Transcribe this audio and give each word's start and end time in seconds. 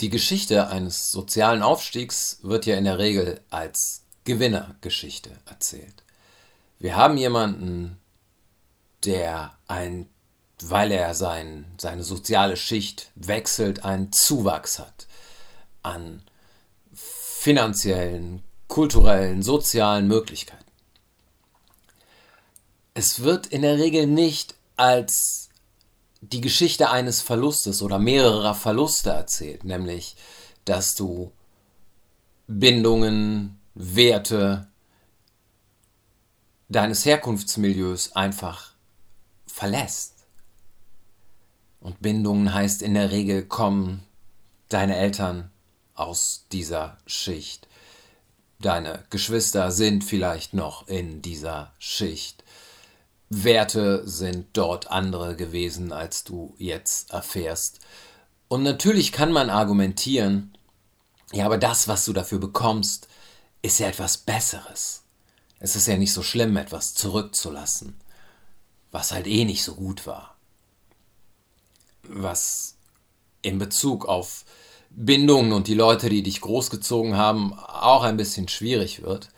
Die 0.00 0.08
Geschichte 0.08 0.68
eines 0.68 1.10
sozialen 1.10 1.62
Aufstiegs 1.62 2.38
wird 2.42 2.64
ja 2.64 2.76
in 2.76 2.84
der 2.84 2.98
Regel 2.98 3.42
als 3.50 4.02
Gewinnergeschichte 4.24 5.30
erzählt. 5.44 6.02
Wir 6.78 6.96
haben 6.96 7.18
jemanden, 7.18 8.00
der 9.04 9.52
ein, 9.66 10.08
weil 10.62 10.90
er 10.90 11.14
sein, 11.14 11.66
seine 11.78 12.02
soziale 12.02 12.56
Schicht 12.56 13.10
wechselt, 13.14 13.84
einen 13.84 14.10
Zuwachs 14.10 14.78
hat 14.78 15.06
an 15.82 16.22
finanziellen, 16.94 18.42
kulturellen, 18.68 19.42
sozialen 19.42 20.08
Möglichkeiten. 20.08 20.64
Es 22.94 23.22
wird 23.22 23.46
in 23.46 23.62
der 23.62 23.76
Regel 23.76 24.06
nicht 24.06 24.54
als 24.76 25.49
die 26.20 26.40
Geschichte 26.40 26.90
eines 26.90 27.20
Verlustes 27.20 27.82
oder 27.82 27.98
mehrerer 27.98 28.54
Verluste 28.54 29.10
erzählt, 29.10 29.64
nämlich 29.64 30.16
dass 30.64 30.94
du 30.94 31.32
Bindungen, 32.46 33.58
Werte 33.74 34.68
deines 36.68 37.04
Herkunftsmilieus 37.04 38.14
einfach 38.14 38.72
verlässt. 39.46 40.26
Und 41.80 42.00
Bindungen 42.02 42.52
heißt 42.52 42.82
in 42.82 42.94
der 42.94 43.10
Regel 43.10 43.44
kommen 43.44 44.04
deine 44.68 44.96
Eltern 44.96 45.50
aus 45.94 46.46
dieser 46.52 46.98
Schicht. 47.06 47.68
Deine 48.60 49.04
Geschwister 49.10 49.70
sind 49.70 50.04
vielleicht 50.04 50.52
noch 50.52 50.86
in 50.86 51.22
dieser 51.22 51.72
Schicht. 51.78 52.44
Werte 53.30 54.06
sind 54.08 54.48
dort 54.54 54.90
andere 54.90 55.36
gewesen, 55.36 55.92
als 55.92 56.24
du 56.24 56.54
jetzt 56.58 57.12
erfährst. 57.12 57.78
Und 58.48 58.64
natürlich 58.64 59.12
kann 59.12 59.30
man 59.30 59.50
argumentieren, 59.50 60.58
ja, 61.32 61.46
aber 61.46 61.56
das, 61.56 61.86
was 61.86 62.04
du 62.04 62.12
dafür 62.12 62.40
bekommst, 62.40 63.06
ist 63.62 63.78
ja 63.78 63.86
etwas 63.86 64.18
Besseres. 64.18 65.04
Es 65.60 65.76
ist 65.76 65.86
ja 65.86 65.96
nicht 65.96 66.12
so 66.12 66.24
schlimm, 66.24 66.56
etwas 66.56 66.94
zurückzulassen, 66.94 68.00
was 68.90 69.12
halt 69.12 69.28
eh 69.28 69.44
nicht 69.44 69.62
so 69.62 69.76
gut 69.76 70.06
war. 70.06 70.34
Was 72.02 72.74
in 73.42 73.58
Bezug 73.58 74.06
auf 74.06 74.44
Bindungen 74.90 75.52
und 75.52 75.68
die 75.68 75.74
Leute, 75.74 76.08
die 76.08 76.24
dich 76.24 76.40
großgezogen 76.40 77.16
haben, 77.16 77.54
auch 77.54 78.02
ein 78.02 78.16
bisschen 78.16 78.48
schwierig 78.48 79.02
wird. 79.02 79.28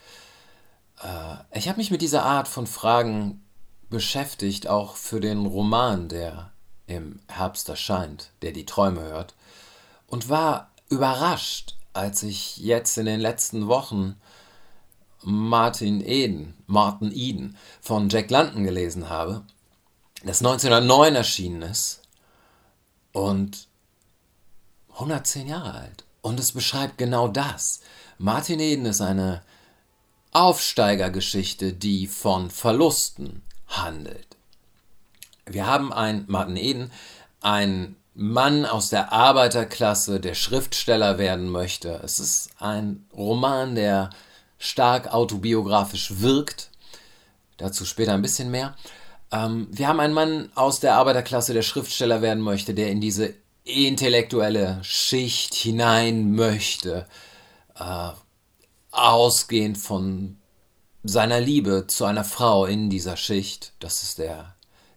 Äh, 1.03 1.59
ich 1.59 1.69
habe 1.69 1.77
mich 1.77 1.91
mit 1.91 2.01
dieser 2.01 2.25
Art 2.25 2.49
von 2.49 2.67
Fragen 2.67 3.42
beschäftigt, 3.93 4.67
auch 4.67 4.97
für 4.97 5.21
den 5.21 5.47
Roman, 5.47 6.09
der 6.09 6.51
im 6.89 7.21
Herbst 7.29 7.69
erscheint, 7.69 8.31
der 8.43 8.51
die 8.51 8.67
Träume 8.67 9.03
hört, 9.03 9.35
und 10.09 10.29
war 10.29 10.73
überrascht, 10.89 11.77
als 11.93 12.25
ich 12.25 12.57
jetzt 12.57 12.99
in 12.99 13.07
den 13.07 13.21
letzten 13.21 13.69
Wochen 13.69 14.17
Martin 15.23 16.05
Eden, 16.05 16.55
Martin 16.67 17.13
Eden 17.13 17.57
von 17.81 18.09
Jack 18.09 18.31
London 18.31 18.65
gelesen 18.65 19.09
habe, 19.09 19.43
das 20.25 20.41
1909 20.41 21.15
erschienen 21.15 21.63
ist 21.63 22.03
und 23.13 23.69
110 24.95 25.49
Jahre 25.49 25.75
alt. 25.75 26.05
Und 26.23 26.41
es 26.41 26.53
beschreibt 26.53 26.99
genau 26.99 27.29
das. 27.29 27.81
Martin 28.19 28.61
Eden 28.61 28.87
ist 28.87 29.01
eine 29.01 29.43
Aufsteigergeschichte, 30.33 31.73
die 31.73 32.07
von 32.07 32.51
Verlusten 32.51 33.43
handelt. 33.73 34.37
Wir 35.47 35.67
haben 35.67 35.93
einen 35.93 36.25
Martin 36.29 36.57
Eden, 36.57 36.93
einen 37.41 37.97
Mann 38.15 38.67
aus 38.67 38.91
der 38.91 39.13
Arbeiterklasse, 39.13 40.21
der 40.21 40.35
Schriftsteller 40.35 41.19
werden 41.19 41.49
möchte. 41.49 42.01
Es 42.05 42.19
ist 42.21 42.51
ein 42.59 43.07
Roman, 43.17 43.75
der 43.75 44.11
stark 44.59 45.13
autobiografisch 45.13 46.21
wirkt. 46.21 46.71
Dazu 47.57 47.85
später 47.85 48.15
ein 48.15 48.23
bisschen 48.23 48.51
mehr. 48.51 48.77
Ähm, 49.33 49.69
wir 49.71 49.89
haben 49.89 50.01
einen 50.01 50.15
Mann 50.15 50.51
aus 50.55 50.81
der 50.81 50.95
Arbeiterklasse, 50.95 51.55
der 51.55 51.63
Schriftsteller 51.63 52.23
werden 52.23 52.43
möchte, 52.43 52.75
der 52.75 52.91
in 52.91 53.01
diese 53.01 53.35
intellektuelle 53.65 54.81
Schicht 54.83 55.55
hinein 55.55 56.33
möchte, 56.33 57.07
äh, 57.79 58.11
ausgehend 58.91 59.79
von 59.79 60.37
seiner 61.05 61.41
Liebe 61.41 61.87
zu 61.87 62.05
einer 62.05 62.25
Frau 62.25 62.67
in 62.67 62.91
dieser 62.91 63.17
Schicht. 63.17 63.73
Das 63.81 64.03
ist 64.03 64.19
der, 64.19 64.55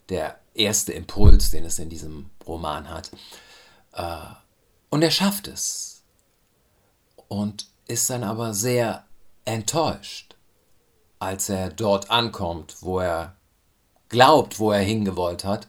der 0.10 0.40
erste 0.54 0.94
Impuls, 0.94 1.52
den 1.52 1.66
es 1.66 1.80
in 1.80 1.90
diesem 1.90 2.30
Roman 2.46 2.90
hat. 2.90 3.12
Äh, 3.94 4.18
und 4.90 5.02
er 5.02 5.12
schafft 5.12 5.48
es. 5.48 6.04
Und 7.28 7.68
ist 7.88 8.10
dann 8.10 8.24
aber 8.24 8.54
sehr 8.54 9.06
enttäuscht, 9.46 10.36
als 11.20 11.50
er 11.50 11.70
dort 11.70 12.10
ankommt, 12.10 12.78
wo 12.82 13.00
er 13.00 13.36
glaubt, 14.10 14.60
wo 14.60 14.72
er 14.72 14.82
hingewollt 14.82 15.44
hat, 15.44 15.68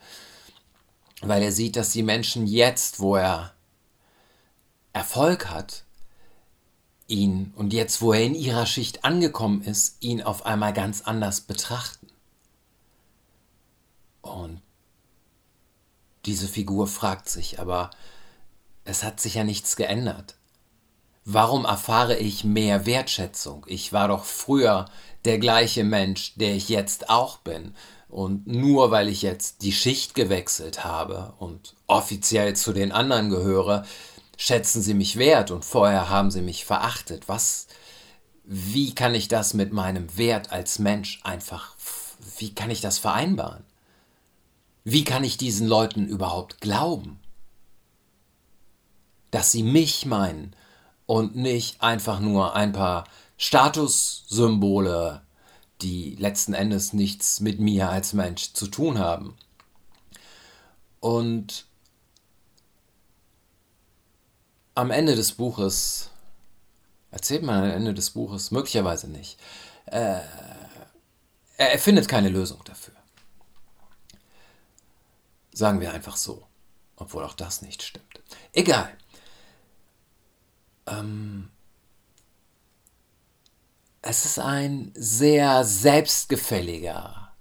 weil 1.22 1.42
er 1.42 1.52
sieht, 1.52 1.76
dass 1.76 1.90
die 1.90 2.02
Menschen 2.02 2.46
jetzt, 2.46 3.00
wo 3.00 3.16
er 3.16 3.52
Erfolg 4.92 5.48
hat, 5.48 5.85
ihn 7.08 7.52
und 7.56 7.72
jetzt, 7.72 8.02
wo 8.02 8.12
er 8.12 8.22
in 8.22 8.34
ihrer 8.34 8.66
Schicht 8.66 9.04
angekommen 9.04 9.62
ist, 9.62 9.96
ihn 10.00 10.22
auf 10.22 10.46
einmal 10.46 10.72
ganz 10.72 11.02
anders 11.02 11.40
betrachten. 11.40 12.08
Und 14.22 14.60
diese 16.24 16.48
Figur 16.48 16.86
fragt 16.88 17.28
sich, 17.28 17.60
aber 17.60 17.90
es 18.84 19.04
hat 19.04 19.20
sich 19.20 19.34
ja 19.34 19.44
nichts 19.44 19.76
geändert. 19.76 20.36
Warum 21.24 21.64
erfahre 21.64 22.16
ich 22.16 22.44
mehr 22.44 22.86
Wertschätzung? 22.86 23.64
Ich 23.68 23.92
war 23.92 24.08
doch 24.08 24.24
früher 24.24 24.86
der 25.24 25.38
gleiche 25.38 25.82
Mensch, 25.82 26.34
der 26.36 26.54
ich 26.54 26.68
jetzt 26.68 27.10
auch 27.10 27.38
bin. 27.38 27.74
Und 28.08 28.46
nur 28.46 28.92
weil 28.92 29.08
ich 29.08 29.22
jetzt 29.22 29.62
die 29.62 29.72
Schicht 29.72 30.14
gewechselt 30.14 30.84
habe 30.84 31.34
und 31.38 31.74
offiziell 31.88 32.54
zu 32.54 32.72
den 32.72 32.92
anderen 32.92 33.30
gehöre, 33.30 33.84
schätzen 34.36 34.82
sie 34.82 34.94
mich 34.94 35.16
wert 35.16 35.50
und 35.50 35.64
vorher 35.64 36.08
haben 36.08 36.30
sie 36.30 36.42
mich 36.42 36.64
verachtet. 36.64 37.28
Was, 37.28 37.66
wie 38.44 38.94
kann 38.94 39.14
ich 39.14 39.28
das 39.28 39.54
mit 39.54 39.72
meinem 39.72 40.16
Wert 40.16 40.52
als 40.52 40.78
Mensch 40.78 41.20
einfach, 41.24 41.74
wie 42.38 42.54
kann 42.54 42.70
ich 42.70 42.80
das 42.80 42.98
vereinbaren? 42.98 43.64
Wie 44.84 45.04
kann 45.04 45.24
ich 45.24 45.36
diesen 45.36 45.66
Leuten 45.66 46.06
überhaupt 46.06 46.60
glauben? 46.60 47.18
Dass 49.30 49.50
sie 49.50 49.64
mich 49.64 50.06
meinen 50.06 50.54
und 51.06 51.34
nicht 51.34 51.82
einfach 51.82 52.20
nur 52.20 52.54
ein 52.54 52.72
paar 52.72 53.04
Statussymbole, 53.36 55.22
die 55.82 56.14
letzten 56.16 56.54
Endes 56.54 56.92
nichts 56.92 57.40
mit 57.40 57.60
mir 57.60 57.90
als 57.90 58.12
Mensch 58.12 58.52
zu 58.52 58.68
tun 58.68 58.98
haben. 58.98 59.36
Und 61.00 61.66
am 64.76 64.90
Ende 64.90 65.16
des 65.16 65.32
Buches, 65.32 66.10
erzählt 67.10 67.42
man 67.42 67.64
am 67.64 67.70
Ende 67.70 67.94
des 67.94 68.10
Buches, 68.10 68.50
möglicherweise 68.50 69.08
nicht, 69.08 69.40
äh, 69.86 70.20
er 71.56 71.78
findet 71.78 72.08
keine 72.08 72.28
Lösung 72.28 72.62
dafür. 72.64 72.94
Sagen 75.52 75.80
wir 75.80 75.94
einfach 75.94 76.16
so, 76.16 76.46
obwohl 76.96 77.24
auch 77.24 77.32
das 77.32 77.62
nicht 77.62 77.82
stimmt. 77.82 78.20
Egal. 78.52 78.94
Ähm, 80.86 81.50
es 84.02 84.26
ist 84.26 84.38
ein 84.38 84.92
sehr 84.94 85.64
selbstgefälliger, 85.64 87.32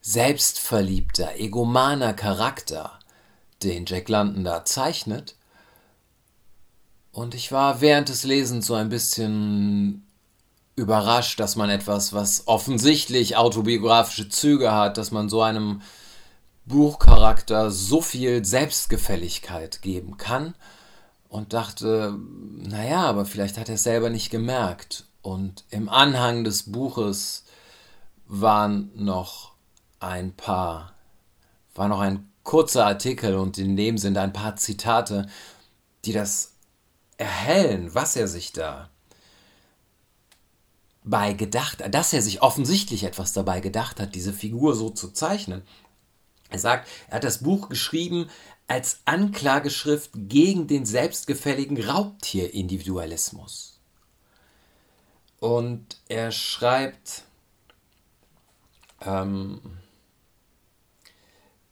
selbstverliebter, 0.00 1.34
egomaner 1.40 2.14
Charakter, 2.14 3.00
den 3.64 3.84
Jack 3.84 4.08
London 4.08 4.44
da 4.44 4.64
zeichnet 4.64 5.34
und 7.12 7.34
ich 7.34 7.52
war 7.52 7.80
während 7.80 8.08
des 8.08 8.24
Lesens 8.24 8.66
so 8.66 8.74
ein 8.74 8.88
bisschen 8.88 10.06
überrascht, 10.74 11.38
dass 11.38 11.56
man 11.56 11.68
etwas, 11.68 12.14
was 12.14 12.48
offensichtlich 12.48 13.36
autobiografische 13.36 14.30
Züge 14.30 14.72
hat, 14.72 14.96
dass 14.96 15.10
man 15.10 15.28
so 15.28 15.42
einem 15.42 15.82
Buchcharakter 16.64 17.70
so 17.70 18.00
viel 18.00 18.44
Selbstgefälligkeit 18.44 19.82
geben 19.82 20.16
kann 20.16 20.54
und 21.28 21.52
dachte, 21.52 22.18
naja, 22.56 23.02
aber 23.02 23.26
vielleicht 23.26 23.58
hat 23.58 23.68
er 23.68 23.74
es 23.74 23.82
selber 23.82 24.08
nicht 24.08 24.30
gemerkt. 24.30 25.04
Und 25.20 25.64
im 25.70 25.88
Anhang 25.88 26.44
des 26.44 26.72
Buches 26.72 27.44
waren 28.26 28.90
noch 28.94 29.52
ein 30.00 30.32
paar, 30.32 30.94
war 31.74 31.88
noch 31.88 32.00
ein 32.00 32.28
kurzer 32.42 32.86
Artikel 32.86 33.36
und 33.36 33.58
in 33.58 33.76
dem 33.76 33.98
sind 33.98 34.16
ein 34.16 34.32
paar 34.32 34.56
Zitate, 34.56 35.26
die 36.04 36.12
das 36.12 36.51
erhellen, 37.18 37.94
was 37.94 38.16
er 38.16 38.28
sich 38.28 38.52
da 38.52 38.90
bei 41.04 41.32
gedacht 41.32 41.82
hat, 41.82 41.94
dass 41.94 42.12
er 42.12 42.22
sich 42.22 42.42
offensichtlich 42.42 43.04
etwas 43.04 43.32
dabei 43.32 43.60
gedacht 43.60 44.00
hat, 44.00 44.14
diese 44.14 44.32
Figur 44.32 44.74
so 44.74 44.90
zu 44.90 45.10
zeichnen. 45.10 45.62
Er 46.50 46.58
sagt, 46.58 46.88
er 47.08 47.16
hat 47.16 47.24
das 47.24 47.42
Buch 47.42 47.68
geschrieben, 47.68 48.28
als 48.68 49.00
Anklageschrift 49.04 50.10
gegen 50.14 50.66
den 50.66 50.86
selbstgefälligen 50.86 51.82
Raubtierindividualismus. 51.82 53.80
Und 55.40 56.00
er 56.08 56.30
schreibt, 56.30 57.24
ähm, 59.00 59.60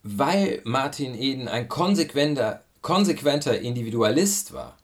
weil 0.02 0.60
Martin 0.64 1.14
Eden 1.14 1.46
ein 1.46 1.69
konsequenter, 1.69 2.64
konsequenter 2.82 3.60
Individualist 3.60 4.52
war, 4.52 4.76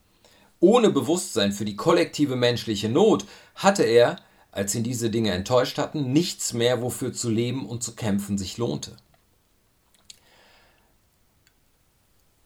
ohne 0.60 0.90
Bewusstsein 0.90 1.52
für 1.52 1.64
die 1.64 1.76
kollektive 1.76 2.36
menschliche 2.36 2.88
Not, 2.88 3.26
hatte 3.54 3.82
er, 3.82 4.16
als 4.52 4.74
ihn 4.74 4.84
diese 4.84 5.10
Dinge 5.10 5.32
enttäuscht 5.32 5.78
hatten, 5.78 6.12
nichts 6.12 6.52
mehr, 6.52 6.80
wofür 6.82 7.12
zu 7.12 7.30
leben 7.30 7.66
und 7.66 7.82
zu 7.82 7.94
kämpfen 7.94 8.38
sich 8.38 8.56
lohnte. 8.56 8.96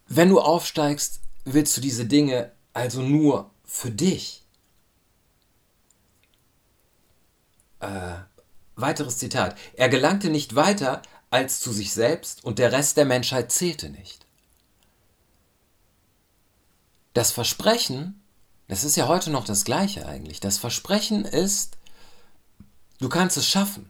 Wenn 0.07 0.29
du 0.29 0.41
aufsteigst, 0.41 1.21
willst 1.45 1.77
du 1.77 1.81
diese 1.81 2.05
Dinge 2.05 2.51
also 2.73 3.01
nur 3.01 3.49
für 3.63 3.91
dich. 3.91 4.43
Äh, 7.79 8.15
weiteres 8.75 9.17
Zitat. 9.17 9.57
Er 9.73 9.89
gelangte 9.89 10.29
nicht 10.29 10.55
weiter 10.55 11.01
als 11.29 11.61
zu 11.61 11.71
sich 11.71 11.93
selbst 11.93 12.43
und 12.43 12.59
der 12.59 12.73
Rest 12.73 12.97
der 12.97 13.05
Menschheit 13.05 13.51
zählte 13.51 13.89
nicht. 13.89 14.25
Das 17.13 17.31
Versprechen, 17.31 18.23
das 18.67 18.83
ist 18.83 18.95
ja 18.95 19.07
heute 19.07 19.31
noch 19.31 19.45
das 19.45 19.65
gleiche 19.65 20.05
eigentlich. 20.05 20.39
Das 20.39 20.57
Versprechen 20.57 21.25
ist, 21.25 21.77
du 22.99 23.09
kannst 23.09 23.37
es 23.37 23.47
schaffen. 23.47 23.89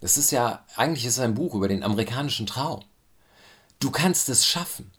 Das 0.00 0.16
ist 0.16 0.30
ja, 0.32 0.64
eigentlich 0.76 1.06
ist 1.06 1.14
es 1.14 1.20
ein 1.20 1.34
Buch 1.34 1.54
über 1.54 1.68
den 1.68 1.82
amerikanischen 1.82 2.46
Traum. 2.46 2.84
Du 3.78 3.90
kannst 3.90 4.28
es 4.28 4.46
schaffen 4.46 4.90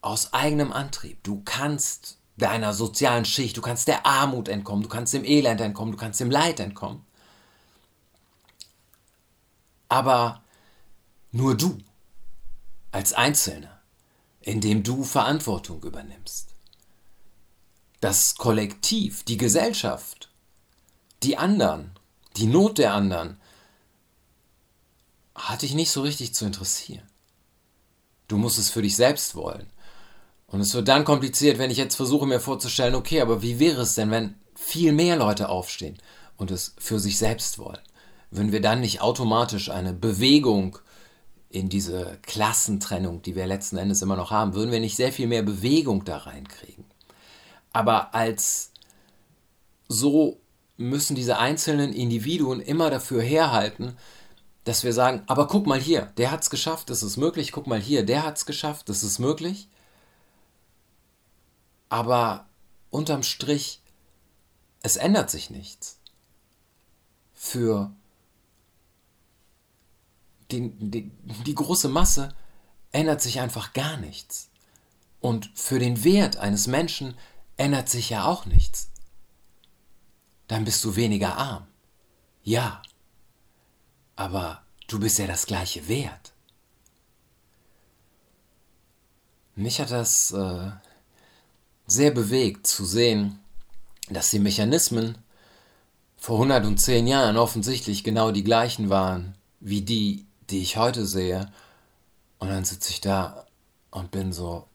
aus 0.00 0.34
eigenem 0.34 0.72
Antrieb. 0.72 1.22
Du 1.22 1.42
kannst 1.44 2.18
deiner 2.36 2.74
sozialen 2.74 3.24
Schicht, 3.24 3.56
du 3.56 3.62
kannst 3.62 3.88
der 3.88 4.04
Armut 4.04 4.48
entkommen, 4.48 4.82
du 4.82 4.88
kannst 4.88 5.14
dem 5.14 5.24
Elend 5.24 5.60
entkommen, 5.60 5.92
du 5.92 5.98
kannst 5.98 6.20
dem 6.20 6.30
Leid 6.30 6.60
entkommen. 6.60 7.04
Aber 9.88 10.42
nur 11.32 11.56
du 11.56 11.78
als 12.92 13.12
Einzelner, 13.12 13.73
indem 14.44 14.82
du 14.82 15.04
Verantwortung 15.04 15.82
übernimmst. 15.82 16.54
Das 18.00 18.34
Kollektiv, 18.34 19.22
die 19.24 19.38
Gesellschaft, 19.38 20.30
die 21.22 21.38
anderen, 21.38 21.92
die 22.36 22.46
Not 22.46 22.76
der 22.78 22.92
anderen, 22.92 23.38
hat 25.34 25.62
dich 25.62 25.74
nicht 25.74 25.90
so 25.90 26.02
richtig 26.02 26.34
zu 26.34 26.44
interessieren. 26.44 27.08
Du 28.28 28.36
musst 28.36 28.58
es 28.58 28.70
für 28.70 28.82
dich 28.82 28.96
selbst 28.96 29.34
wollen. 29.34 29.66
Und 30.46 30.60
es 30.60 30.74
wird 30.74 30.88
dann 30.88 31.04
kompliziert, 31.04 31.58
wenn 31.58 31.70
ich 31.70 31.78
jetzt 31.78 31.96
versuche 31.96 32.26
mir 32.26 32.38
vorzustellen, 32.38 32.94
okay, 32.94 33.20
aber 33.20 33.42
wie 33.42 33.58
wäre 33.58 33.82
es 33.82 33.94
denn, 33.94 34.10
wenn 34.10 34.34
viel 34.54 34.92
mehr 34.92 35.16
Leute 35.16 35.48
aufstehen 35.48 35.98
und 36.36 36.50
es 36.50 36.74
für 36.78 37.00
sich 37.00 37.16
selbst 37.18 37.58
wollen? 37.58 37.80
Würden 38.30 38.52
wir 38.52 38.60
dann 38.60 38.80
nicht 38.80 39.00
automatisch 39.00 39.70
eine 39.70 39.94
Bewegung 39.94 40.78
in 41.54 41.68
diese 41.68 42.18
Klassentrennung, 42.22 43.22
die 43.22 43.36
wir 43.36 43.46
letzten 43.46 43.76
Endes 43.76 44.02
immer 44.02 44.16
noch 44.16 44.32
haben, 44.32 44.54
würden 44.54 44.72
wir 44.72 44.80
nicht 44.80 44.96
sehr 44.96 45.12
viel 45.12 45.28
mehr 45.28 45.42
Bewegung 45.42 46.04
da 46.04 46.18
reinkriegen? 46.18 46.84
Aber 47.72 48.12
als 48.12 48.72
so 49.86 50.40
müssen 50.76 51.14
diese 51.14 51.38
einzelnen 51.38 51.92
Individuen 51.92 52.60
immer 52.60 52.90
dafür 52.90 53.22
herhalten, 53.22 53.96
dass 54.64 54.82
wir 54.82 54.92
sagen, 54.92 55.22
aber 55.28 55.46
guck 55.46 55.66
mal 55.66 55.78
hier, 55.78 56.12
der 56.16 56.32
hat 56.32 56.42
es 56.42 56.50
geschafft, 56.50 56.90
das 56.90 57.04
ist 57.04 57.18
möglich, 57.18 57.52
guck 57.52 57.68
mal 57.68 57.80
hier, 57.80 58.04
der 58.04 58.24
hat 58.24 58.36
es 58.36 58.46
geschafft, 58.46 58.88
das 58.88 59.04
ist 59.04 59.20
möglich. 59.20 59.68
Aber 61.88 62.46
unterm 62.90 63.22
Strich, 63.22 63.80
es 64.82 64.96
ändert 64.96 65.30
sich 65.30 65.50
nichts. 65.50 65.98
Für 67.32 67.92
die, 70.50 70.70
die, 70.78 71.10
die 71.44 71.54
große 71.54 71.88
Masse 71.88 72.34
ändert 72.92 73.20
sich 73.20 73.40
einfach 73.40 73.72
gar 73.72 73.96
nichts. 73.96 74.48
Und 75.20 75.50
für 75.54 75.78
den 75.78 76.04
Wert 76.04 76.36
eines 76.36 76.66
Menschen 76.66 77.14
ändert 77.56 77.88
sich 77.88 78.10
ja 78.10 78.26
auch 78.26 78.46
nichts. 78.46 78.90
Dann 80.48 80.64
bist 80.64 80.84
du 80.84 80.96
weniger 80.96 81.36
arm. 81.36 81.66
Ja. 82.42 82.82
Aber 84.16 84.62
du 84.86 85.00
bist 85.00 85.18
ja 85.18 85.26
das 85.26 85.46
gleiche 85.46 85.88
Wert. 85.88 86.32
Mich 89.56 89.80
hat 89.80 89.90
das 89.90 90.32
äh, 90.32 90.70
sehr 91.86 92.10
bewegt 92.10 92.66
zu 92.66 92.84
sehen, 92.84 93.38
dass 94.10 94.30
die 94.30 94.38
Mechanismen 94.38 95.18
vor 96.16 96.36
110 96.36 97.06
Jahren 97.06 97.36
offensichtlich 97.36 98.04
genau 98.04 98.30
die 98.30 98.44
gleichen 98.44 98.90
waren 98.90 99.36
wie 99.60 99.82
die, 99.82 100.26
die 100.50 100.62
ich 100.62 100.76
heute 100.76 101.06
sehe. 101.06 101.50
Und 102.38 102.48
dann 102.48 102.64
sitze 102.64 102.90
ich 102.90 103.00
da 103.00 103.46
und 103.90 104.10
bin 104.10 104.32
so, 104.32 104.66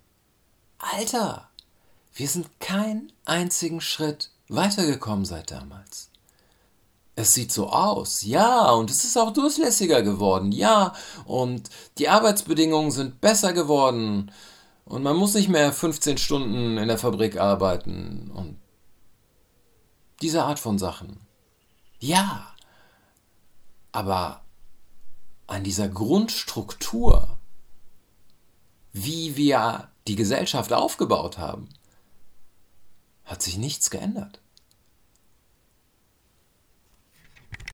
Alter, 0.78 1.50
wir 2.14 2.28
sind 2.28 2.60
keinen 2.60 3.12
einzigen 3.26 3.82
Schritt 3.82 4.32
weitergekommen 4.48 5.26
seit 5.26 5.52
damals. 5.52 6.10
Es 7.16 7.34
sieht 7.34 7.52
so 7.52 7.70
aus, 7.70 8.24
ja, 8.24 8.72
und 8.72 8.90
es 8.90 9.04
ist 9.04 9.18
auch 9.18 9.34
durchlässiger 9.34 10.02
geworden, 10.02 10.54
ja, 10.54 10.94
und 11.26 11.70
die 11.98 12.08
Arbeitsbedingungen 12.08 12.92
sind 12.92 13.20
besser 13.20 13.52
geworden, 13.52 14.32
und 14.90 15.04
man 15.04 15.16
muss 15.16 15.36
nicht 15.36 15.50
mehr 15.50 15.72
15 15.72 16.18
Stunden 16.18 16.78
in 16.78 16.88
der 16.88 16.98
Fabrik 16.98 17.38
arbeiten 17.38 18.32
und 18.34 18.58
diese 20.22 20.44
Art 20.44 20.58
von 20.58 20.80
Sachen. 20.80 21.20
Ja, 22.00 22.54
aber 23.92 24.42
an 25.50 25.64
dieser 25.64 25.90
Grundstruktur, 25.90 27.38
wie 28.94 29.36
wir 29.36 29.90
die 30.08 30.16
Gesellschaft 30.16 30.74
aufgebaut 30.74 31.38
haben, 31.38 31.70
hat 33.24 33.42
sich 33.42 33.58
nichts 33.58 33.90
geändert. 33.90 34.42